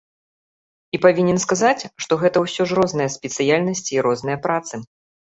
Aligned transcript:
І 0.97 0.99
павінен 1.03 1.37
сказаць, 1.45 1.87
што 2.05 2.13
гэта 2.23 2.37
ўсё 2.47 2.61
ж 2.73 2.81
розныя 2.83 3.15
спецыяльнасці 3.19 3.91
і 4.01 4.05
розныя 4.11 4.37
працы. 4.51 4.87